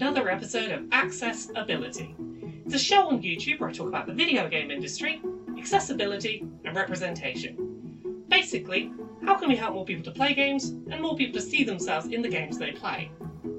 another 0.00 0.30
episode 0.30 0.70
of 0.70 0.86
Access-Ability. 0.92 2.16
It's 2.64 2.74
a 2.74 2.78
show 2.78 3.10
on 3.10 3.20
YouTube 3.20 3.60
where 3.60 3.68
I 3.68 3.72
talk 3.74 3.88
about 3.88 4.06
the 4.06 4.14
video 4.14 4.48
game 4.48 4.70
industry, 4.70 5.20
accessibility, 5.58 6.42
and 6.64 6.74
representation. 6.74 8.24
Basically, 8.28 8.90
how 9.26 9.36
can 9.36 9.50
we 9.50 9.56
help 9.56 9.74
more 9.74 9.84
people 9.84 10.02
to 10.04 10.10
play 10.10 10.32
games 10.32 10.70
and 10.70 11.02
more 11.02 11.14
people 11.14 11.38
to 11.38 11.46
see 11.46 11.64
themselves 11.64 12.06
in 12.06 12.22
the 12.22 12.30
games 12.30 12.56
they 12.56 12.72
play? 12.72 13.10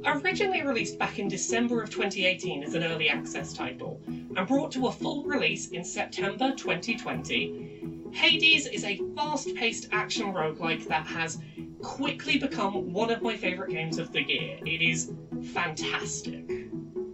Originally 0.03 0.63
released 0.63 0.97
back 0.97 1.19
in 1.19 1.27
December 1.27 1.83
of 1.83 1.91
2018 1.91 2.63
as 2.63 2.73
an 2.73 2.85
early 2.85 3.07
access 3.07 3.53
title 3.53 4.01
and 4.07 4.47
brought 4.47 4.71
to 4.71 4.87
a 4.87 4.91
full 4.91 5.23
release 5.23 5.67
in 5.67 5.83
September 5.83 6.55
2020, 6.55 8.09
Hades 8.13 8.65
is 8.65 8.83
a 8.83 8.99
fast 9.15 9.53
paced 9.53 9.89
action 9.91 10.33
roguelike 10.33 10.87
that 10.87 11.05
has 11.05 11.37
quickly 11.83 12.39
become 12.39 12.91
one 12.91 13.11
of 13.11 13.21
my 13.21 13.35
favourite 13.35 13.71
games 13.71 13.99
of 13.99 14.11
the 14.11 14.23
year. 14.23 14.57
It 14.65 14.81
is 14.81 15.11
fantastic. 15.43 16.49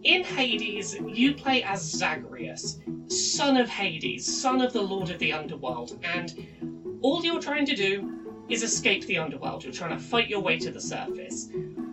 In 0.04 0.24
Hades, 0.24 0.96
you 1.08 1.34
play 1.34 1.64
as 1.64 1.82
Zagreus, 1.82 2.78
son 3.08 3.58
of 3.58 3.70
Hades, 3.70 4.26
son 4.26 4.62
of 4.62 4.74
the 4.74 4.82
Lord 4.82 5.10
of 5.10 5.20
the 5.20 5.34
Underworld, 5.34 6.00
and 6.04 6.34
all 7.02 7.24
you're 7.24 7.40
trying 7.40 7.66
to 7.66 7.76
do 7.76 8.46
is 8.50 8.64
escape 8.64 9.06
the 9.06 9.18
underworld. 9.18 9.64
You're 9.64 9.74
trying 9.74 9.98
to 9.98 10.04
fight 10.04 10.28
your 10.30 10.40
way 10.40 10.58
to 10.58 10.72
the 10.72 10.80
surface. 10.80 11.50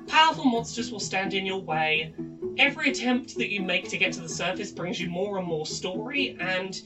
Powerful 0.06 0.44
monsters 0.44 0.90
will 0.90 1.00
stand 1.00 1.34
in 1.34 1.44
your 1.44 1.60
way. 1.60 2.12
Every 2.58 2.88
attempt 2.88 3.36
that 3.36 3.50
you 3.50 3.60
make 3.60 3.88
to 3.88 3.96
get 3.96 4.12
to 4.12 4.20
the 4.20 4.28
surface 4.28 4.70
brings 4.70 5.00
you 5.00 5.08
more 5.08 5.38
and 5.38 5.46
more 5.46 5.66
story, 5.66 6.36
and 6.38 6.80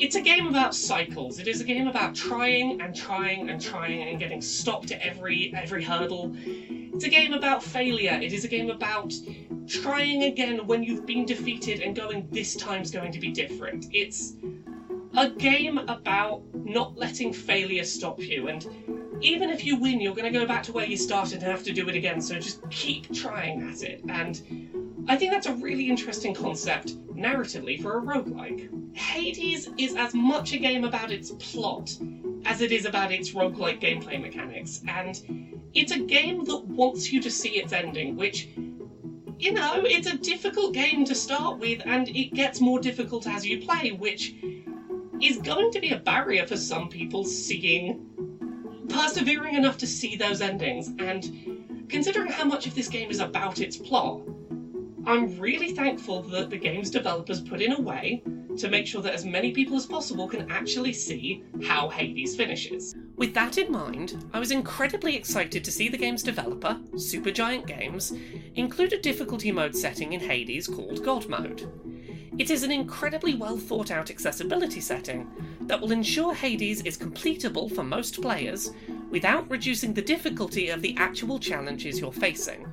it's 0.00 0.14
a 0.14 0.20
game 0.20 0.46
about 0.46 0.74
cycles. 0.74 1.38
It 1.38 1.46
is 1.46 1.60
a 1.60 1.64
game 1.64 1.86
about 1.86 2.14
trying 2.14 2.80
and 2.80 2.94
trying 2.94 3.48
and 3.48 3.60
trying 3.60 4.02
and 4.02 4.18
getting 4.18 4.40
stopped 4.40 4.90
at 4.90 5.00
every 5.00 5.52
every 5.54 5.82
hurdle. 5.82 6.34
It's 6.46 7.04
a 7.04 7.08
game 7.08 7.32
about 7.32 7.62
failure. 7.62 8.18
It 8.20 8.32
is 8.32 8.44
a 8.44 8.48
game 8.48 8.70
about 8.70 9.12
trying 9.66 10.22
again 10.22 10.66
when 10.66 10.82
you've 10.82 11.06
been 11.06 11.24
defeated 11.24 11.80
and 11.80 11.94
going 11.94 12.26
this 12.30 12.54
time's 12.54 12.90
going 12.90 13.12
to 13.12 13.18
be 13.18 13.28
different. 13.28 13.86
It's 13.90 14.34
a 15.16 15.28
game 15.28 15.78
about 15.78 16.42
not 16.54 16.96
letting 16.96 17.32
failure 17.32 17.84
stop 17.84 18.20
you 18.20 18.48
and 18.48 18.66
even 19.22 19.48
if 19.48 19.64
you 19.64 19.76
win, 19.76 20.00
you're 20.00 20.12
going 20.12 20.30
to 20.30 20.38
go 20.38 20.46
back 20.46 20.62
to 20.64 20.72
where 20.72 20.84
you 20.84 20.96
started 20.96 21.42
and 21.42 21.50
have 21.50 21.62
to 21.64 21.72
do 21.72 21.88
it 21.88 21.94
again. 21.94 22.20
So 22.20 22.38
just 22.38 22.58
keep 22.70 23.12
trying 23.14 23.62
at 23.62 23.82
it. 23.82 24.00
And 24.08 24.65
I 25.08 25.16
think 25.16 25.30
that's 25.30 25.46
a 25.46 25.52
really 25.52 25.88
interesting 25.88 26.34
concept 26.34 26.94
narratively 27.14 27.80
for 27.80 27.96
a 27.96 28.00
roguelike. 28.02 28.96
Hades 28.96 29.68
is 29.78 29.94
as 29.94 30.14
much 30.14 30.52
a 30.52 30.56
game 30.56 30.84
about 30.84 31.10
its 31.10 31.30
plot 31.38 31.96
as 32.44 32.60
it 32.60 32.72
is 32.72 32.84
about 32.84 33.12
its 33.12 33.30
roguelike 33.30 33.80
gameplay 33.80 34.20
mechanics. 34.20 34.80
And 34.88 35.20
it's 35.74 35.92
a 35.92 35.98
game 35.98 36.44
that 36.44 36.64
wants 36.64 37.12
you 37.12 37.20
to 37.20 37.30
see 37.30 37.50
its 37.50 37.72
ending, 37.72 38.16
which 38.16 38.48
you 39.38 39.52
know, 39.52 39.84
it's 39.84 40.06
a 40.06 40.16
difficult 40.16 40.72
game 40.72 41.04
to 41.04 41.14
start 41.14 41.58
with, 41.58 41.82
and 41.84 42.08
it 42.08 42.32
gets 42.32 42.58
more 42.58 42.78
difficult 42.78 43.26
as 43.26 43.44
you 43.44 43.58
play, 43.58 43.90
which 43.90 44.32
is 45.20 45.36
going 45.36 45.70
to 45.72 45.78
be 45.78 45.90
a 45.90 45.96
barrier 45.96 46.44
for 46.44 46.56
some 46.56 46.88
people 46.88 47.22
seeing 47.24 47.98
persevering 48.88 49.54
enough 49.54 49.76
to 49.76 49.86
see 49.86 50.16
those 50.16 50.40
endings. 50.40 50.90
And 50.98 51.86
considering 51.88 52.30
how 52.30 52.44
much 52.44 52.66
of 52.66 52.74
this 52.74 52.88
game 52.88 53.10
is 53.10 53.20
about 53.20 53.60
its 53.60 53.76
plot, 53.76 54.20
I'm 55.06 55.38
really 55.38 55.70
thankful 55.70 56.22
that 56.22 56.50
the 56.50 56.56
game's 56.56 56.90
developers 56.90 57.40
put 57.40 57.60
in 57.60 57.72
a 57.72 57.80
way 57.80 58.24
to 58.58 58.68
make 58.68 58.88
sure 58.88 59.00
that 59.02 59.14
as 59.14 59.24
many 59.24 59.52
people 59.52 59.76
as 59.76 59.86
possible 59.86 60.26
can 60.26 60.50
actually 60.50 60.92
see 60.92 61.44
how 61.64 61.88
Hades 61.88 62.34
finishes. 62.34 62.92
With 63.14 63.32
that 63.34 63.56
in 63.56 63.70
mind, 63.70 64.24
I 64.32 64.40
was 64.40 64.50
incredibly 64.50 65.14
excited 65.14 65.64
to 65.64 65.70
see 65.70 65.88
the 65.88 65.96
game's 65.96 66.24
developer, 66.24 66.76
Supergiant 66.94 67.68
Games, 67.68 68.14
include 68.56 68.94
a 68.94 69.00
difficulty 69.00 69.52
mode 69.52 69.76
setting 69.76 70.12
in 70.12 70.20
Hades 70.20 70.66
called 70.66 71.04
God 71.04 71.28
Mode. 71.28 71.70
It 72.36 72.50
is 72.50 72.64
an 72.64 72.72
incredibly 72.72 73.34
well 73.34 73.58
thought 73.58 73.92
out 73.92 74.10
accessibility 74.10 74.80
setting 74.80 75.30
that 75.62 75.80
will 75.80 75.92
ensure 75.92 76.34
Hades 76.34 76.82
is 76.82 76.98
completable 76.98 77.72
for 77.72 77.84
most 77.84 78.20
players 78.20 78.72
without 79.10 79.48
reducing 79.48 79.94
the 79.94 80.02
difficulty 80.02 80.68
of 80.68 80.82
the 80.82 80.96
actual 80.98 81.38
challenges 81.38 82.00
you're 82.00 82.12
facing. 82.12 82.66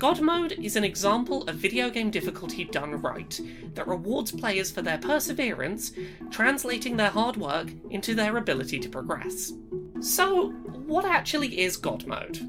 God 0.00 0.22
Mode 0.22 0.52
is 0.52 0.76
an 0.76 0.82
example 0.82 1.42
of 1.42 1.56
video 1.56 1.90
game 1.90 2.10
difficulty 2.10 2.64
done 2.64 3.02
right 3.02 3.38
that 3.74 3.86
rewards 3.86 4.32
players 4.32 4.70
for 4.70 4.80
their 4.80 4.96
perseverance, 4.96 5.92
translating 6.30 6.96
their 6.96 7.10
hard 7.10 7.36
work 7.36 7.70
into 7.90 8.14
their 8.14 8.38
ability 8.38 8.78
to 8.78 8.88
progress. 8.88 9.52
So, 10.00 10.52
what 10.86 11.04
actually 11.04 11.60
is 11.60 11.76
God 11.76 12.06
Mode? 12.06 12.40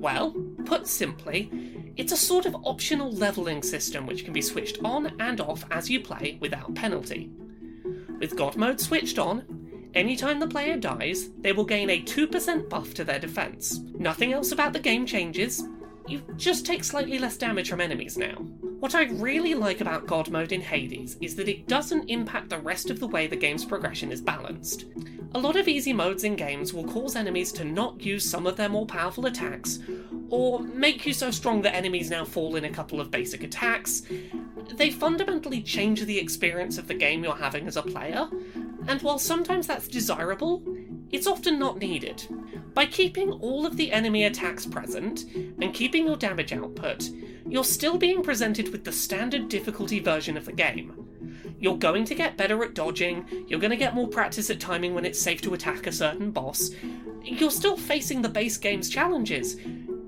Well, 0.00 0.34
put 0.64 0.86
simply, 0.86 1.92
it's 1.98 2.12
a 2.12 2.16
sort 2.16 2.46
of 2.46 2.56
optional 2.64 3.12
levelling 3.12 3.62
system 3.62 4.06
which 4.06 4.24
can 4.24 4.32
be 4.32 4.40
switched 4.40 4.78
on 4.82 5.14
and 5.20 5.42
off 5.42 5.66
as 5.70 5.90
you 5.90 6.00
play 6.00 6.38
without 6.40 6.74
penalty. 6.74 7.30
With 8.18 8.34
God 8.34 8.56
Mode 8.56 8.80
switched 8.80 9.18
on, 9.18 9.90
anytime 9.92 10.40
the 10.40 10.48
player 10.48 10.78
dies, 10.78 11.28
they 11.40 11.52
will 11.52 11.66
gain 11.66 11.90
a 11.90 12.02
2% 12.02 12.70
buff 12.70 12.94
to 12.94 13.04
their 13.04 13.18
defense. 13.18 13.78
Nothing 13.98 14.32
else 14.32 14.52
about 14.52 14.72
the 14.72 14.80
game 14.80 15.04
changes, 15.04 15.62
you 16.08 16.22
just 16.36 16.64
take 16.64 16.84
slightly 16.84 17.18
less 17.18 17.36
damage 17.36 17.70
from 17.70 17.80
enemies 17.80 18.16
now. 18.16 18.34
What 18.80 18.94
I 18.94 19.04
really 19.04 19.54
like 19.54 19.80
about 19.80 20.06
God 20.06 20.30
Mode 20.30 20.52
in 20.52 20.60
Hades 20.60 21.16
is 21.20 21.34
that 21.36 21.48
it 21.48 21.66
doesn't 21.66 22.08
impact 22.08 22.48
the 22.48 22.58
rest 22.58 22.90
of 22.90 23.00
the 23.00 23.08
way 23.08 23.26
the 23.26 23.36
game's 23.36 23.64
progression 23.64 24.12
is 24.12 24.20
balanced. 24.20 24.86
A 25.34 25.38
lot 25.38 25.56
of 25.56 25.68
easy 25.68 25.92
modes 25.92 26.24
in 26.24 26.36
games 26.36 26.72
will 26.72 26.84
cause 26.84 27.16
enemies 27.16 27.52
to 27.52 27.64
not 27.64 28.00
use 28.00 28.28
some 28.28 28.46
of 28.46 28.56
their 28.56 28.68
more 28.68 28.86
powerful 28.86 29.26
attacks, 29.26 29.80
or 30.30 30.60
make 30.60 31.04
you 31.04 31.12
so 31.12 31.30
strong 31.30 31.60
that 31.62 31.74
enemies 31.74 32.08
now 32.08 32.24
fall 32.24 32.56
in 32.56 32.64
a 32.64 32.70
couple 32.70 33.00
of 33.00 33.10
basic 33.10 33.42
attacks. 33.42 34.02
They 34.74 34.90
fundamentally 34.90 35.60
change 35.60 36.04
the 36.04 36.18
experience 36.18 36.78
of 36.78 36.88
the 36.88 36.94
game 36.94 37.24
you're 37.24 37.34
having 37.34 37.66
as 37.66 37.76
a 37.76 37.82
player, 37.82 38.28
and 38.86 39.02
while 39.02 39.18
sometimes 39.18 39.66
that's 39.66 39.88
desirable, 39.88 40.62
it's 41.10 41.26
often 41.26 41.58
not 41.58 41.78
needed. 41.78 42.26
By 42.78 42.86
keeping 42.86 43.32
all 43.32 43.66
of 43.66 43.76
the 43.76 43.90
enemy 43.90 44.22
attacks 44.22 44.64
present 44.64 45.24
and 45.34 45.74
keeping 45.74 46.06
your 46.06 46.14
damage 46.16 46.52
output, 46.52 47.10
you're 47.44 47.64
still 47.64 47.98
being 47.98 48.22
presented 48.22 48.68
with 48.68 48.84
the 48.84 48.92
standard 48.92 49.48
difficulty 49.48 49.98
version 49.98 50.36
of 50.36 50.44
the 50.44 50.52
game. 50.52 50.94
You're 51.58 51.76
going 51.76 52.04
to 52.04 52.14
get 52.14 52.36
better 52.36 52.62
at 52.62 52.74
dodging, 52.74 53.26
you're 53.48 53.58
going 53.58 53.72
to 53.72 53.76
get 53.76 53.96
more 53.96 54.06
practice 54.06 54.48
at 54.48 54.60
timing 54.60 54.94
when 54.94 55.04
it's 55.04 55.20
safe 55.20 55.40
to 55.40 55.54
attack 55.54 55.88
a 55.88 55.92
certain 55.92 56.30
boss. 56.30 56.70
You're 57.24 57.50
still 57.50 57.76
facing 57.76 58.22
the 58.22 58.28
base 58.28 58.56
game's 58.56 58.88
challenges. 58.88 59.56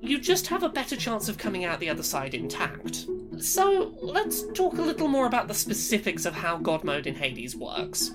You 0.01 0.21
just 0.21 0.47
have 0.47 0.63
a 0.63 0.69
better 0.69 0.95
chance 0.95 1.29
of 1.29 1.39
coming 1.39 1.65
out 1.65 1.81
the 1.81 1.91
other 1.91 2.05
side 2.05 2.35
intact. 2.35 3.05
So, 3.39 3.97
let's 4.01 4.45
talk 4.53 4.79
a 4.79 4.83
little 4.83 5.09
more 5.09 5.27
about 5.27 5.49
the 5.49 5.55
specifics 5.55 6.25
of 6.25 6.35
how 6.35 6.59
God 6.59 6.85
Mode 6.85 7.09
in 7.09 7.17
Hades 7.17 7.57
works. 7.57 8.13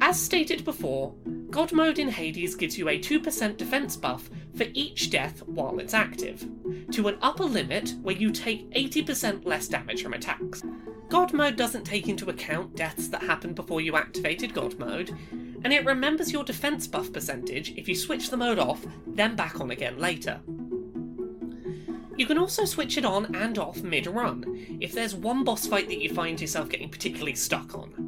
As 0.00 0.18
stated 0.18 0.64
before, 0.64 1.12
God 1.50 1.72
Mode 1.72 1.98
in 1.98 2.08
Hades 2.08 2.54
gives 2.54 2.76
you 2.76 2.90
a 2.90 2.98
2% 2.98 3.56
defense 3.56 3.96
buff 3.96 4.28
for 4.54 4.66
each 4.74 5.10
death 5.10 5.42
while 5.46 5.78
it's 5.78 5.94
active, 5.94 6.46
to 6.92 7.08
an 7.08 7.16
upper 7.22 7.44
limit 7.44 7.94
where 8.02 8.14
you 8.14 8.30
take 8.30 8.70
80% 8.74 9.46
less 9.46 9.66
damage 9.66 10.02
from 10.02 10.12
attacks. 10.12 10.62
God 11.08 11.32
Mode 11.32 11.56
doesn't 11.56 11.84
take 11.84 12.06
into 12.06 12.28
account 12.28 12.76
deaths 12.76 13.08
that 13.08 13.22
happened 13.22 13.54
before 13.54 13.80
you 13.80 13.96
activated 13.96 14.52
God 14.52 14.78
Mode, 14.78 15.16
and 15.64 15.72
it 15.72 15.86
remembers 15.86 16.30
your 16.30 16.44
defense 16.44 16.86
buff 16.86 17.10
percentage 17.12 17.70
if 17.78 17.88
you 17.88 17.96
switch 17.96 18.28
the 18.28 18.36
mode 18.36 18.58
off, 18.58 18.84
then 19.06 19.34
back 19.34 19.58
on 19.58 19.70
again 19.70 19.98
later. 19.98 20.40
You 22.16 22.26
can 22.26 22.36
also 22.36 22.66
switch 22.66 22.98
it 22.98 23.06
on 23.06 23.34
and 23.34 23.58
off 23.58 23.80
mid 23.82 24.06
run 24.06 24.78
if 24.80 24.92
there's 24.92 25.14
one 25.14 25.44
boss 25.44 25.66
fight 25.66 25.88
that 25.88 26.02
you 26.02 26.12
find 26.12 26.38
yourself 26.40 26.68
getting 26.68 26.90
particularly 26.90 27.36
stuck 27.36 27.74
on. 27.74 28.07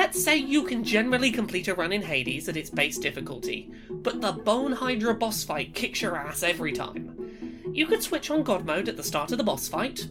Let's 0.00 0.22
say 0.22 0.36
you 0.36 0.62
can 0.62 0.84
generally 0.84 1.32
complete 1.32 1.66
a 1.66 1.74
run 1.74 1.92
in 1.92 2.02
Hades 2.02 2.48
at 2.48 2.56
its 2.56 2.70
base 2.70 2.98
difficulty, 2.98 3.72
but 3.90 4.20
the 4.20 4.30
Bone 4.30 4.70
Hydra 4.70 5.12
boss 5.12 5.42
fight 5.42 5.74
kicks 5.74 6.00
your 6.00 6.16
ass 6.16 6.44
every 6.44 6.72
time. 6.72 7.64
You 7.72 7.84
could 7.84 8.00
switch 8.00 8.30
on 8.30 8.44
God 8.44 8.64
mode 8.64 8.88
at 8.88 8.96
the 8.96 9.02
start 9.02 9.32
of 9.32 9.38
the 9.38 9.44
boss 9.44 9.66
fight. 9.66 10.08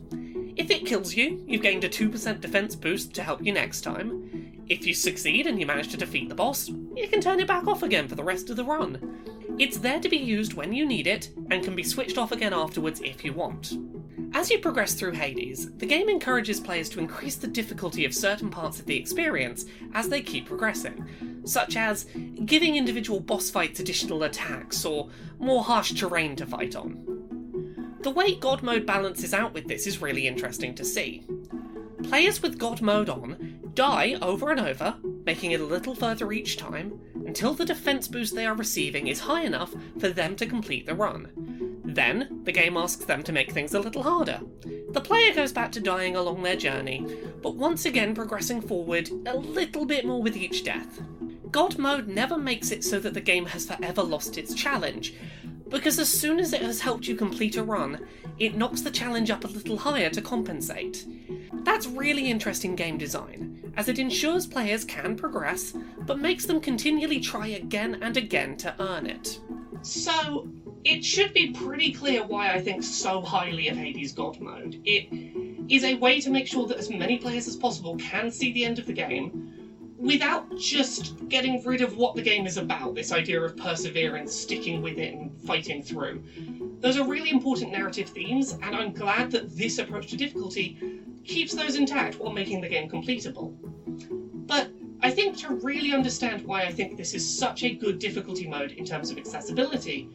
If 0.58 0.70
it 0.72 0.86
kills 0.86 1.16
you, 1.16 1.42
you've 1.48 1.62
gained 1.62 1.86
a 1.86 1.90
2% 1.90 2.42
defense 2.42 2.76
boost 2.76 3.14
to 3.14 3.24
help 3.24 3.42
you 3.42 3.54
next 3.54 3.80
time. 3.80 4.62
If 4.68 4.86
you 4.86 4.94
succeed 4.94 5.48
and 5.48 5.58
you 5.58 5.66
manage 5.66 5.88
to 5.92 5.98
defeat 5.98 6.28
the 6.28 6.36
boss, 6.36 6.68
you 6.68 7.08
can 7.08 7.22
turn 7.22 7.40
it 7.40 7.48
back 7.48 7.66
off 7.66 7.82
again 7.82 8.10
for 8.10 8.16
the 8.16 8.24
rest 8.26 8.50
of 8.50 8.58
the 8.58 8.66
run. 8.66 9.56
It's 9.58 9.78
there 9.78 10.02
to 10.02 10.10
be 10.10 10.18
used 10.18 10.54
when 10.54 10.74
you 10.74 10.86
need 10.86 11.08
it, 11.08 11.32
and 11.50 11.64
can 11.64 11.78
be 11.78 11.84
switched 11.84 12.18
off 12.18 12.34
again 12.34 12.54
afterwards 12.54 13.00
if 13.00 13.24
you 13.24 13.32
want. 13.32 13.72
As 14.38 14.52
you 14.52 14.60
progress 14.60 14.94
through 14.94 15.14
Hades, 15.14 15.72
the 15.78 15.88
game 15.88 16.10
encourages 16.10 16.60
players 16.60 16.90
to 16.90 17.00
increase 17.00 17.38
the 17.38 17.48
difficulty 17.48 18.06
of 18.06 18.14
certain 18.14 18.52
parts 18.52 18.80
of 18.80 18.86
the 18.86 18.96
experience 18.96 19.66
as 19.96 20.10
they 20.10 20.22
keep 20.22 20.46
progressing, 20.46 21.42
such 21.44 21.76
as 21.76 22.06
giving 22.46 22.76
individual 22.76 23.20
boss 23.20 23.50
fights 23.50 23.80
additional 23.80 24.22
attacks 24.22 24.86
or 24.86 25.10
more 25.40 25.64
harsh 25.64 25.94
terrain 25.94 26.36
to 26.36 26.46
fight 26.46 26.76
on. 26.76 27.98
The 28.02 28.12
way 28.12 28.36
God 28.36 28.62
Mode 28.62 28.86
balances 28.86 29.34
out 29.34 29.56
with 29.56 29.68
this 29.68 29.88
is 29.88 30.04
really 30.04 30.28
interesting 30.28 30.76
to 30.76 30.86
see. 30.86 31.26
Players 32.04 32.44
with 32.44 32.60
God 32.60 32.80
Mode 32.80 33.10
on 33.10 33.72
die 33.74 34.20
over 34.22 34.52
and 34.52 34.60
over, 34.60 34.98
making 35.26 35.54
it 35.54 35.62
a 35.62 35.66
little 35.66 35.96
further 35.96 36.32
each 36.32 36.58
time, 36.58 37.02
until 37.26 37.56
the 37.56 37.66
defense 37.66 38.08
boost 38.08 38.36
they 38.36 38.46
are 38.46 38.54
receiving 38.54 39.08
is 39.08 39.22
high 39.22 39.42
enough 39.42 39.74
for 40.00 40.10
them 40.10 40.36
to 40.36 40.46
complete 40.46 40.86
the 40.86 40.94
run. 40.94 41.32
Then, 41.98 42.42
the 42.44 42.52
game 42.52 42.78
asks 42.78 43.06
them 43.06 43.24
to 43.24 43.32
make 43.32 43.50
things 43.52 43.74
a 43.74 43.80
little 43.80 44.04
harder, 44.04 44.40
The 44.90 45.02
player 45.02 45.34
goes 45.34 45.52
back 45.52 45.72
to 45.74 45.82
dying 45.82 46.16
along 46.16 46.44
their 46.44 46.56
journey, 46.56 47.06
but 47.42 47.56
once 47.56 47.86
again 47.86 48.16
progressing 48.16 48.62
forward 48.62 49.10
a 49.26 49.36
little 49.36 49.86
bit 49.86 50.06
more 50.06 50.22
with 50.22 50.38
each 50.38 50.64
death. 50.64 51.02
God 51.52 51.78
mode 51.78 52.08
never 52.08 52.38
makes 52.38 52.72
it 52.72 52.84
so 52.84 53.00
that 53.00 53.14
the 53.14 53.22
game 53.22 53.46
has 53.48 53.66
forever 53.66 54.02
lost 54.02 54.38
its 54.38 54.54
challenge, 54.54 55.14
because 55.70 56.00
as 56.00 56.08
soon 56.10 56.40
as 56.40 56.54
it 56.54 56.62
has 56.62 56.82
helped 56.82 57.08
you 57.08 57.16
complete 57.16 57.58
a 57.58 57.64
run, 57.64 58.08
it 58.40 58.56
knocks 58.56 58.82
the 58.82 58.92
challenge 58.92 59.30
up 59.30 59.44
a 59.44 59.48
little 59.48 59.78
higher 59.78 60.10
to 60.10 60.22
compensate. 60.22 61.06
That's 61.64 61.88
really 61.88 62.30
interesting 62.32 62.76
game 62.76 62.98
design, 62.98 63.74
as 63.76 63.90
it 63.90 64.00
ensures 64.00 64.48
players 64.48 64.86
can 64.86 65.18
progress, 65.18 65.74
but 66.06 66.20
makes 66.20 66.46
them 66.46 66.62
continually 66.62 67.20
try 67.20 67.48
again 67.48 68.00
and 68.02 68.16
again 68.16 68.56
to 68.58 68.74
earn 68.80 69.06
it. 69.06 69.40
So, 69.82 70.50
it 70.88 71.04
should 71.04 71.34
be 71.34 71.52
pretty 71.52 71.92
clear 71.92 72.24
why 72.24 72.50
I 72.54 72.62
think 72.62 72.82
so 72.82 73.22
highly 73.22 73.68
of 73.68 73.76
Hades 73.76 74.14
God 74.14 74.40
Mode. 74.40 74.82
It 74.86 75.10
is 75.70 75.84
a 75.84 75.96
way 75.96 76.22
to 76.22 76.30
make 76.30 76.48
sure 76.48 76.66
that 76.66 76.78
as 76.78 76.90
many 76.90 77.18
players 77.18 77.46
as 77.46 77.58
possible 77.58 77.98
can 77.98 78.32
see 78.32 78.54
the 78.54 78.64
end 78.64 78.80
of 78.80 78.86
the 78.86 78.94
game 78.94 79.52
without 79.98 80.56
just 80.58 81.28
getting 81.28 81.62
rid 81.64 81.82
of 81.82 81.98
what 81.98 82.16
the 82.16 82.22
game 82.22 82.46
is 82.48 82.56
about 82.56 82.96
this 82.96 83.12
idea 83.12 83.42
of 83.42 83.58
perseverance, 83.58 84.34
sticking 84.34 84.82
with 84.82 84.98
it, 84.98 85.14
and 85.14 85.38
fighting 85.42 85.82
through. 85.82 86.24
Those 86.80 86.96
are 86.96 87.06
really 87.06 87.32
important 87.32 87.74
narrative 87.74 88.08
themes, 88.08 88.54
and 88.62 88.74
I'm 88.74 88.94
glad 88.94 89.30
that 89.32 89.58
this 89.58 89.80
approach 89.80 90.08
to 90.12 90.16
difficulty 90.16 90.80
keeps 91.26 91.54
those 91.54 91.76
intact 91.76 92.18
while 92.18 92.32
making 92.32 92.62
the 92.62 92.70
game 92.70 92.88
completable. 92.88 93.54
But 94.48 94.70
I 95.02 95.12
think 95.12 95.36
to 95.40 95.54
really 95.56 95.92
understand 95.92 96.46
why 96.46 96.64
I 96.64 96.72
think 96.72 96.96
this 96.96 97.14
is 97.14 97.28
such 97.28 97.64
a 97.64 97.72
good 97.72 98.00
difficulty 98.00 98.48
mode 98.48 98.72
in 98.72 98.86
terms 98.86 99.10
of 99.10 99.18
accessibility, 99.18 100.10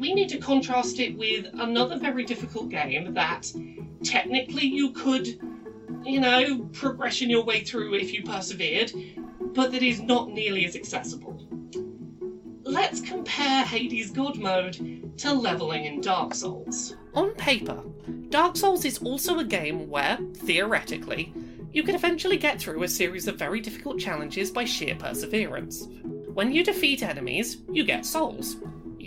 we 0.00 0.14
need 0.14 0.30
to 0.30 0.38
contrast 0.38 0.98
it 0.98 1.16
with 1.16 1.46
another 1.54 1.98
very 1.98 2.24
difficult 2.24 2.70
game 2.70 3.14
that 3.14 3.52
technically 4.02 4.64
you 4.64 4.90
could 4.92 5.38
you 6.04 6.20
know, 6.20 6.60
progression 6.72 7.28
your 7.28 7.44
way 7.44 7.62
through 7.62 7.94
if 7.94 8.12
you 8.12 8.22
persevered, 8.22 8.92
but 9.54 9.72
that 9.72 9.82
is 9.82 10.00
not 10.00 10.30
nearly 10.30 10.64
as 10.64 10.76
accessible. 10.76 11.46
Let's 12.62 13.00
compare 13.00 13.64
Hades 13.64 14.10
God 14.10 14.38
Mode 14.38 15.18
to 15.18 15.34
leveling 15.34 15.84
in 15.84 16.00
Dark 16.00 16.34
Souls. 16.34 16.94
On 17.14 17.32
paper, 17.32 17.82
Dark 18.28 18.56
Souls 18.56 18.84
is 18.84 18.98
also 18.98 19.38
a 19.38 19.44
game 19.44 19.88
where, 19.88 20.18
theoretically, 20.34 21.34
you 21.72 21.82
can 21.82 21.94
eventually 21.94 22.36
get 22.36 22.60
through 22.60 22.82
a 22.82 22.88
series 22.88 23.28
of 23.28 23.36
very 23.36 23.60
difficult 23.60 23.98
challenges 23.98 24.50
by 24.50 24.64
sheer 24.64 24.94
perseverance. 24.94 25.86
When 26.32 26.52
you 26.52 26.64
defeat 26.64 27.02
enemies, 27.02 27.58
you 27.70 27.84
get 27.84 28.06
souls, 28.06 28.56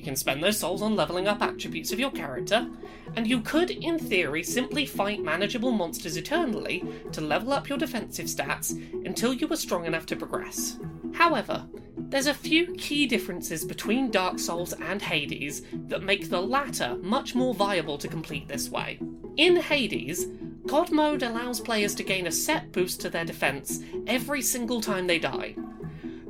you 0.03 0.05
can 0.05 0.17
spend 0.17 0.43
those 0.43 0.59
souls 0.59 0.81
on 0.81 0.97
leveling 0.97 1.29
up 1.29 1.41
attributes 1.41 1.93
of 1.93 1.99
your 1.99 2.11
character, 2.11 2.67
and 3.15 3.25
you 3.25 3.39
could, 3.39 3.71
in 3.71 3.97
theory, 3.97 4.43
simply 4.43 4.85
fight 4.85 5.23
manageable 5.23 5.71
monsters 5.71 6.17
eternally 6.17 6.83
to 7.13 7.21
level 7.21 7.53
up 7.53 7.69
your 7.69 7.77
defensive 7.77 8.25
stats 8.25 8.71
until 9.05 9.33
you 9.33 9.47
were 9.47 9.55
strong 9.55 9.85
enough 9.85 10.05
to 10.07 10.17
progress. 10.17 10.77
However, 11.13 11.65
there's 11.95 12.27
a 12.27 12.33
few 12.33 12.73
key 12.73 13.07
differences 13.07 13.63
between 13.63 14.11
Dark 14.11 14.39
Souls 14.39 14.73
and 14.73 15.01
Hades 15.01 15.61
that 15.87 16.03
make 16.03 16.29
the 16.29 16.41
latter 16.41 16.97
much 16.97 17.33
more 17.33 17.53
viable 17.53 17.97
to 17.99 18.09
complete 18.09 18.49
this 18.49 18.69
way. 18.69 18.99
In 19.37 19.55
Hades, 19.55 20.25
God 20.67 20.91
Mode 20.91 21.23
allows 21.23 21.61
players 21.61 21.95
to 21.95 22.03
gain 22.03 22.27
a 22.27 22.31
set 22.31 22.73
boost 22.73 22.99
to 22.99 23.09
their 23.09 23.23
defense 23.23 23.79
every 24.05 24.41
single 24.41 24.81
time 24.81 25.07
they 25.07 25.17
die, 25.17 25.55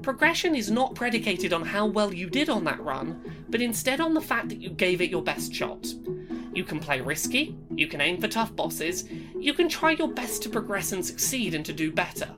Progression 0.03 0.53
is 0.53 0.69
not 0.69 0.95
predicated 0.95 1.53
on 1.53 1.63
how 1.63 1.85
well 1.85 2.13
you 2.13 2.29
did 2.29 2.49
on 2.49 2.65
that 2.65 2.83
run, 2.83 3.45
but 3.47 3.61
instead 3.61 4.01
on 4.01 4.13
the 4.13 4.19
fact 4.19 4.49
that 4.49 4.59
you 4.59 4.69
gave 4.69 4.99
it 4.99 5.09
your 5.09 5.21
best 5.21 5.53
shot. 5.53 5.87
You 6.53 6.65
can 6.65 6.81
play 6.81 6.99
risky, 6.99 7.57
you 7.73 7.87
can 7.87 8.01
aim 8.01 8.19
for 8.19 8.27
tough 8.27 8.53
bosses, 8.53 9.05
you 9.39 9.53
can 9.53 9.69
try 9.69 9.91
your 9.91 10.09
best 10.09 10.43
to 10.43 10.49
progress 10.49 10.91
and 10.91 11.05
succeed 11.05 11.53
and 11.53 11.65
to 11.65 11.71
do 11.71 11.89
better. 11.89 12.29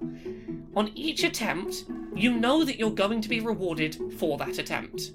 On 0.76 0.92
each 0.94 1.24
attempt, 1.24 1.86
you 2.16 2.38
know 2.38 2.64
that 2.64 2.78
you're 2.78 2.92
going 2.92 3.20
to 3.20 3.30
be 3.30 3.40
rewarded 3.40 4.14
for 4.20 4.38
that 4.38 4.60
attempt. 4.60 5.14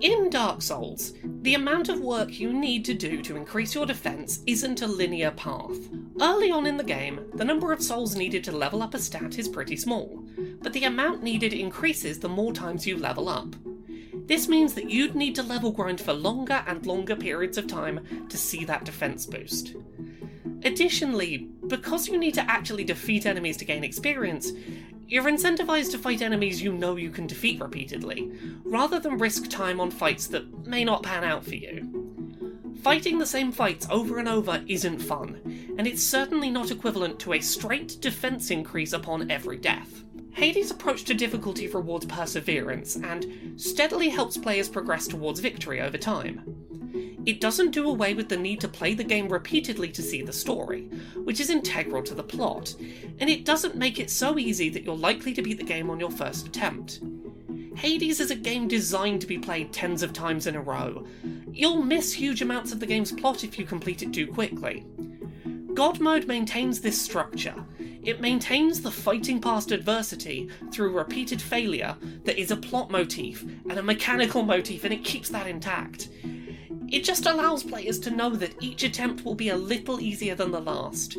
In 0.00 0.30
Dark 0.30 0.62
Souls, 0.62 1.12
the 1.42 1.54
amount 1.54 1.90
of 1.90 2.00
work 2.00 2.40
you 2.40 2.50
need 2.50 2.86
to 2.86 2.94
do 2.94 3.20
to 3.20 3.36
increase 3.36 3.74
your 3.74 3.84
defense 3.84 4.40
isn't 4.46 4.80
a 4.80 4.86
linear 4.86 5.32
path. 5.32 5.76
Early 6.20 6.50
on 6.50 6.66
in 6.66 6.76
the 6.76 6.84
game, 6.84 7.20
the 7.34 7.44
number 7.44 7.72
of 7.72 7.82
souls 7.82 8.14
needed 8.14 8.44
to 8.44 8.52
level 8.52 8.82
up 8.82 8.94
a 8.94 8.98
stat 9.00 9.38
is 9.38 9.48
pretty 9.48 9.76
small, 9.76 10.24
but 10.62 10.72
the 10.72 10.84
amount 10.84 11.22
needed 11.22 11.52
increases 11.52 12.20
the 12.20 12.28
more 12.28 12.52
times 12.52 12.86
you 12.86 12.96
level 12.96 13.28
up. 13.28 13.56
This 14.26 14.48
means 14.48 14.74
that 14.74 14.88
you'd 14.88 15.16
need 15.16 15.34
to 15.34 15.42
level 15.42 15.72
grind 15.72 16.00
for 16.00 16.12
longer 16.12 16.64
and 16.66 16.86
longer 16.86 17.16
periods 17.16 17.58
of 17.58 17.66
time 17.66 18.26
to 18.28 18.38
see 18.38 18.64
that 18.64 18.84
defense 18.84 19.26
boost. 19.26 19.74
Additionally, 20.64 21.48
because 21.66 22.08
you 22.08 22.16
need 22.16 22.34
to 22.34 22.50
actually 22.50 22.84
defeat 22.84 23.26
enemies 23.26 23.56
to 23.58 23.64
gain 23.64 23.84
experience, 23.84 24.52
you're 25.06 25.24
incentivized 25.24 25.90
to 25.90 25.98
fight 25.98 26.22
enemies 26.22 26.62
you 26.62 26.72
know 26.72 26.96
you 26.96 27.10
can 27.10 27.26
defeat 27.26 27.60
repeatedly, 27.60 28.32
rather 28.64 28.98
than 28.98 29.18
risk 29.18 29.50
time 29.50 29.80
on 29.80 29.90
fights 29.90 30.28
that 30.28 30.66
may 30.66 30.84
not 30.84 31.02
pan 31.02 31.24
out 31.24 31.44
for 31.44 31.56
you. 31.56 32.03
Fighting 32.84 33.16
the 33.16 33.24
same 33.24 33.50
fights 33.50 33.86
over 33.88 34.18
and 34.18 34.28
over 34.28 34.62
isn't 34.66 34.98
fun, 34.98 35.40
and 35.78 35.86
it's 35.86 36.02
certainly 36.02 36.50
not 36.50 36.70
equivalent 36.70 37.18
to 37.20 37.32
a 37.32 37.40
straight 37.40 37.98
defense 38.02 38.50
increase 38.50 38.92
upon 38.92 39.30
every 39.30 39.56
death. 39.56 40.04
Hades' 40.32 40.70
approach 40.70 41.04
to 41.04 41.14
difficulty 41.14 41.66
rewards 41.66 42.04
perseverance 42.04 42.96
and 42.96 43.58
steadily 43.58 44.10
helps 44.10 44.36
players 44.36 44.68
progress 44.68 45.06
towards 45.06 45.40
victory 45.40 45.80
over 45.80 45.96
time. 45.96 46.42
It 47.24 47.40
doesn't 47.40 47.70
do 47.70 47.88
away 47.88 48.12
with 48.12 48.28
the 48.28 48.36
need 48.36 48.60
to 48.60 48.68
play 48.68 48.92
the 48.92 49.02
game 49.02 49.32
repeatedly 49.32 49.88
to 49.88 50.02
see 50.02 50.20
the 50.20 50.30
story, 50.30 50.82
which 51.24 51.40
is 51.40 51.48
integral 51.48 52.02
to 52.02 52.14
the 52.14 52.22
plot, 52.22 52.74
and 53.18 53.30
it 53.30 53.46
doesn't 53.46 53.76
make 53.76 53.98
it 53.98 54.10
so 54.10 54.38
easy 54.38 54.68
that 54.68 54.84
you're 54.84 54.94
likely 54.94 55.32
to 55.32 55.40
beat 55.40 55.56
the 55.56 55.64
game 55.64 55.88
on 55.88 55.98
your 55.98 56.10
first 56.10 56.48
attempt. 56.48 57.00
Hades 57.76 58.20
is 58.20 58.30
a 58.30 58.36
game 58.36 58.68
designed 58.68 59.20
to 59.22 59.26
be 59.26 59.38
played 59.38 59.72
tens 59.72 60.02
of 60.02 60.12
times 60.12 60.46
in 60.46 60.54
a 60.54 60.60
row. 60.60 61.06
You'll 61.56 61.82
miss 61.84 62.12
huge 62.12 62.42
amounts 62.42 62.72
of 62.72 62.80
the 62.80 62.86
game's 62.86 63.12
plot 63.12 63.44
if 63.44 63.60
you 63.60 63.64
complete 63.64 64.02
it 64.02 64.12
too 64.12 64.26
quickly. 64.26 64.84
God 65.72 66.00
Mode 66.00 66.26
maintains 66.26 66.80
this 66.80 67.00
structure. 67.00 67.54
It 68.02 68.20
maintains 68.20 68.80
the 68.80 68.90
fighting 68.90 69.40
past 69.40 69.70
adversity 69.70 70.48
through 70.72 70.96
repeated 70.96 71.40
failure 71.40 71.96
that 72.24 72.40
is 72.40 72.50
a 72.50 72.56
plot 72.56 72.90
motif 72.90 73.42
and 73.42 73.78
a 73.78 73.84
mechanical 73.84 74.42
motif, 74.42 74.82
and 74.82 74.92
it 74.92 75.04
keeps 75.04 75.28
that 75.28 75.46
intact. 75.46 76.08
It 76.88 77.04
just 77.04 77.26
allows 77.26 77.62
players 77.62 78.00
to 78.00 78.10
know 78.10 78.30
that 78.30 78.60
each 78.60 78.82
attempt 78.82 79.24
will 79.24 79.36
be 79.36 79.50
a 79.50 79.56
little 79.56 80.00
easier 80.00 80.34
than 80.34 80.50
the 80.50 80.60
last. 80.60 81.16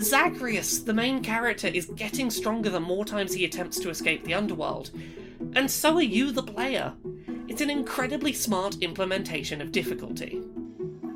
Zagreus, 0.00 0.80
the 0.80 0.92
main 0.92 1.22
character, 1.22 1.68
is 1.68 1.86
getting 1.86 2.30
stronger 2.30 2.70
the 2.70 2.80
more 2.80 3.04
times 3.04 3.32
he 3.32 3.44
attempts 3.44 3.78
to 3.78 3.90
escape 3.90 4.24
the 4.24 4.34
underworld, 4.34 4.90
and 5.54 5.70
so 5.70 5.94
are 5.94 6.02
you, 6.02 6.32
the 6.32 6.42
player. 6.42 6.92
It's 7.56 7.62
an 7.62 7.70
incredibly 7.70 8.34
smart 8.34 8.82
implementation 8.82 9.62
of 9.62 9.72
difficulty. 9.72 10.42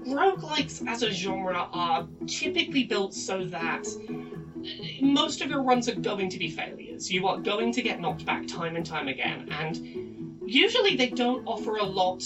Roguelikes 0.06 0.82
as 0.88 1.02
a 1.02 1.12
genre 1.12 1.68
are 1.70 2.08
typically 2.26 2.84
built 2.84 3.12
so 3.12 3.44
that 3.44 3.86
uh, 3.86 4.64
most 5.02 5.42
of 5.42 5.50
your 5.50 5.62
runs 5.62 5.86
are 5.86 5.94
going 5.94 6.30
to 6.30 6.38
be 6.38 6.48
failures. 6.48 7.12
You 7.12 7.26
are 7.26 7.36
going 7.36 7.72
to 7.72 7.82
get 7.82 8.00
knocked 8.00 8.24
back 8.24 8.46
time 8.46 8.76
and 8.76 8.86
time 8.86 9.06
again, 9.06 9.50
and 9.50 10.40
usually 10.46 10.96
they 10.96 11.10
don't 11.10 11.46
offer 11.46 11.76
a 11.76 11.84
lot 11.84 12.24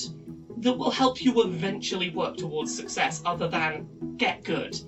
that 0.58 0.74
will 0.74 0.92
help 0.92 1.20
you 1.20 1.42
eventually 1.42 2.10
work 2.10 2.36
towards 2.36 2.72
success 2.72 3.20
other 3.26 3.48
than 3.48 4.14
get 4.16 4.44
good. 4.44 4.78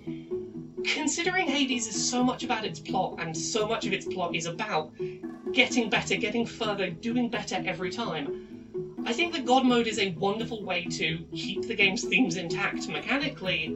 Considering 0.85 1.49
Hades 1.49 1.89
is 1.89 2.09
so 2.09 2.23
much 2.23 2.45
about 2.45 2.65
its 2.65 2.79
plot, 2.79 3.17
and 3.19 3.37
so 3.37 3.67
much 3.67 3.87
of 3.87 3.93
its 3.93 4.07
plot 4.07 4.37
is 4.37 4.47
about 4.47 4.93
getting 5.53 5.91
better, 5.91 6.15
getting 6.15 6.47
further, 6.47 6.91
doing 6.91 7.29
better 7.29 7.61
every 7.67 7.91
time, 7.91 8.46
I 9.07 9.13
think 9.13 9.33
that 9.35 9.47
God 9.47 9.65
Mode 9.65 9.87
is 9.87 10.01
a 10.01 10.11
wonderful 10.19 10.65
way 10.65 10.85
to 10.85 11.25
keep 11.33 11.63
the 11.63 11.77
game's 11.77 12.03
themes 12.03 12.35
intact 12.35 12.89
mechanically 12.89 13.69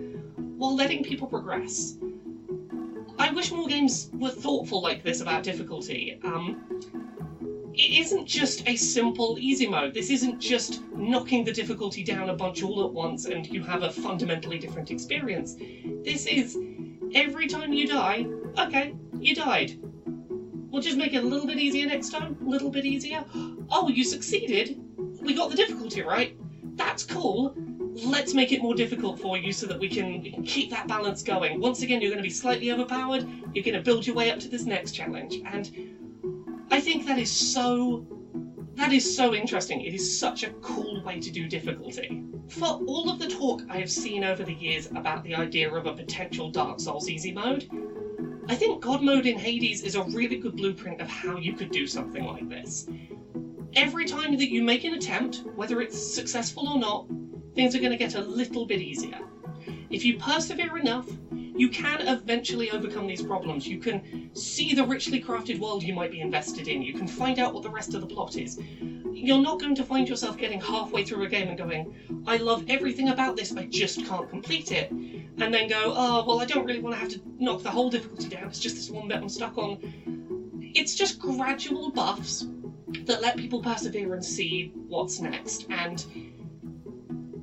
while 0.56 0.74
letting 0.74 1.04
people 1.04 1.28
progress. 1.28 1.94
I 3.16 3.30
wish 3.30 3.52
more 3.52 3.68
games 3.68 4.10
were 4.12 4.30
thoughtful 4.30 4.82
like 4.82 5.04
this 5.04 5.20
about 5.20 5.44
difficulty. 5.44 6.18
Um, 6.24 6.64
it 7.74 7.98
isn't 8.00 8.26
just 8.26 8.66
a 8.66 8.74
simple 8.74 9.38
easy 9.38 9.68
mode. 9.68 9.94
This 9.94 10.10
isn't 10.10 10.40
just 10.40 10.80
knocking 10.96 11.44
the 11.44 11.52
difficulty 11.52 12.02
down 12.02 12.28
a 12.28 12.34
bunch 12.34 12.64
all 12.64 12.84
at 12.84 12.90
once 12.92 13.26
and 13.26 13.46
you 13.46 13.62
have 13.62 13.84
a 13.84 13.90
fundamentally 13.90 14.58
different 14.58 14.90
experience. 14.90 15.54
This 16.04 16.26
is 16.26 16.58
every 17.14 17.46
time 17.46 17.72
you 17.72 17.86
die, 17.86 18.26
okay, 18.58 18.94
you 19.20 19.32
died. 19.32 19.78
We'll 20.70 20.82
just 20.82 20.96
make 20.96 21.14
it 21.14 21.22
a 21.22 21.26
little 21.26 21.46
bit 21.46 21.58
easier 21.58 21.86
next 21.86 22.10
time, 22.10 22.36
a 22.44 22.48
little 22.48 22.70
bit 22.70 22.84
easier. 22.84 23.24
Oh, 23.70 23.88
you 23.88 24.02
succeeded. 24.02 24.76
We 25.22 25.34
got 25.34 25.50
the 25.50 25.56
difficulty 25.56 26.02
right. 26.02 26.36
That's 26.76 27.02
cool. 27.04 27.54
Let's 28.04 28.34
make 28.34 28.52
it 28.52 28.60
more 28.62 28.74
difficult 28.74 29.18
for 29.20 29.36
you 29.36 29.52
so 29.52 29.66
that 29.66 29.78
we 29.78 29.88
can, 29.88 30.22
we 30.22 30.30
can 30.30 30.44
keep 30.44 30.70
that 30.70 30.86
balance 30.88 31.22
going. 31.22 31.60
Once 31.60 31.82
again, 31.82 32.00
you're 32.00 32.10
going 32.10 32.18
to 32.18 32.22
be 32.22 32.30
slightly 32.30 32.70
overpowered. 32.70 33.26
You're 33.54 33.64
going 33.64 33.74
to 33.74 33.80
build 33.80 34.06
your 34.06 34.14
way 34.16 34.30
up 34.30 34.38
to 34.40 34.48
this 34.48 34.64
next 34.64 34.92
challenge. 34.92 35.38
And 35.46 35.70
I 36.70 36.80
think 36.80 37.06
that 37.06 37.18
is 37.18 37.30
so 37.30 38.02
That 38.76 38.92
is 38.92 39.16
so 39.16 39.34
interesting. 39.34 39.82
It 39.82 39.92
is 39.92 40.18
such 40.18 40.42
a 40.42 40.48
cool 40.62 41.02
way 41.02 41.18
to 41.20 41.30
do 41.30 41.46
difficulty. 41.46 42.22
For 42.48 42.68
all 42.86 43.10
of 43.10 43.18
the 43.18 43.26
talk 43.26 43.62
I 43.68 43.78
have 43.78 43.90
seen 43.90 44.24
over 44.24 44.44
the 44.44 44.54
years 44.54 44.86
about 44.96 45.22
the 45.24 45.34
idea 45.34 45.70
of 45.70 45.86
a 45.86 45.92
potential 45.92 46.48
Dark 46.48 46.80
Souls 46.80 47.08
easy 47.08 47.32
mode, 47.32 47.66
I 48.48 48.54
think 48.56 48.80
God 48.80 49.02
mode 49.02 49.26
in 49.26 49.36
Hades 49.38 49.82
is 49.82 49.94
a 49.96 50.02
really 50.02 50.36
good 50.36 50.56
blueprint 50.56 51.00
of 51.00 51.08
how 51.08 51.36
you 51.36 51.52
could 51.52 51.70
do 51.70 51.86
something 51.86 52.24
like 52.24 52.48
this. 52.48 52.86
Every 53.74 54.04
time 54.04 54.36
that 54.36 54.50
you 54.50 54.62
make 54.62 54.84
an 54.84 54.94
attempt, 54.94 55.42
whether 55.54 55.80
it's 55.80 55.96
successful 55.96 56.68
or 56.68 56.76
not, 56.76 57.04
things 57.54 57.74
are 57.74 57.78
going 57.78 57.90
to 57.90 57.96
get 57.96 58.14
a 58.14 58.20
little 58.20 58.64
bit 58.64 58.80
easier. 58.80 59.18
If 59.90 60.04
you 60.04 60.18
persevere 60.18 60.76
enough, 60.76 61.06
you 61.32 61.68
can 61.68 62.00
eventually 62.00 62.70
overcome 62.70 63.06
these 63.06 63.22
problems. 63.22 63.68
You 63.68 63.78
can 63.78 64.30
see 64.34 64.72
the 64.72 64.82
richly 64.82 65.20
crafted 65.20 65.58
world 65.58 65.84
you 65.84 65.92
might 65.92 66.10
be 66.10 66.20
invested 66.20 66.66
in. 66.66 66.82
You 66.82 66.92
can 66.92 67.06
find 67.06 67.38
out 67.38 67.52
what 67.52 67.62
the 67.62 67.70
rest 67.70 67.94
of 67.94 68.00
the 68.00 68.06
plot 68.06 68.36
is. 68.36 68.58
You're 69.12 69.38
not 69.38 69.60
going 69.60 69.76
to 69.76 69.84
find 69.84 70.08
yourself 70.08 70.36
getting 70.36 70.60
halfway 70.60 71.04
through 71.04 71.22
a 71.22 71.28
game 71.28 71.48
and 71.48 71.56
going, 71.56 71.94
I 72.26 72.38
love 72.38 72.64
everything 72.66 73.10
about 73.10 73.36
this, 73.36 73.54
I 73.54 73.64
just 73.66 74.04
can't 74.04 74.28
complete 74.28 74.72
it. 74.72 74.90
And 74.90 75.54
then 75.54 75.68
go, 75.68 75.92
oh, 75.94 76.24
well, 76.26 76.40
I 76.40 76.44
don't 76.44 76.64
really 76.64 76.80
want 76.80 76.94
to 76.94 76.98
have 76.98 77.10
to 77.10 77.20
knock 77.38 77.62
the 77.62 77.70
whole 77.70 77.88
difficulty 77.88 78.28
down. 78.28 78.48
It's 78.48 78.58
just 78.58 78.74
this 78.74 78.90
one 78.90 79.06
bit 79.06 79.18
I'm 79.18 79.28
stuck 79.28 79.58
on. 79.58 79.78
It's 80.74 80.94
just 80.94 81.18
gradual 81.18 81.90
buffs 81.90 82.46
that 83.06 83.20
let 83.20 83.36
people 83.36 83.60
persevere 83.60 84.12
and 84.12 84.24
see 84.24 84.70
what's 84.88 85.20
next. 85.20 85.66
And 85.68 86.04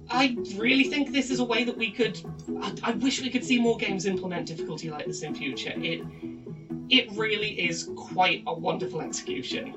I 0.09 0.35
really 0.55 0.83
think 0.83 1.11
this 1.11 1.29
is 1.29 1.39
a 1.39 1.43
way 1.43 1.63
that 1.63 1.75
we 1.75 1.91
could. 1.91 2.19
I, 2.61 2.73
I, 2.83 2.91
wish 2.91 3.21
we 3.21 3.29
could 3.29 3.43
see 3.43 3.57
more 3.57 3.75
games 3.77 4.05
implement 4.05 4.45
difficulty 4.45 4.89
like 4.89 5.05
this 5.05 5.21
in 5.21 5.35
future. 5.35 5.73
It 5.75 6.01
it 6.89 7.09
really 7.11 7.49
is 7.59 7.89
quite 7.95 8.43
a 8.47 8.53
wonderful 8.53 9.01
execution. 9.01 9.73